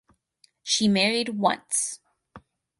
[0.63, 1.99] She married once.